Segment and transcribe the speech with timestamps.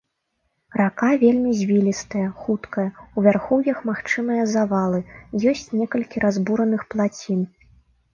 [0.79, 2.85] Рака вельмі звілістая, хуткая,
[3.17, 4.99] у вярхоўях магчымыя завалы,
[5.53, 7.45] ёсць некалькі разбураных плацін.